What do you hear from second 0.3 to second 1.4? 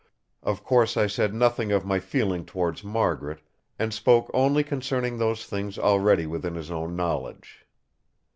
Of course I said